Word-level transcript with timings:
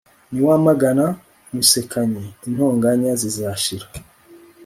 niwamagana 0.31 1.05
umusekanyi, 1.51 2.23
intonganya 2.47 3.11
zizashira 3.21 3.85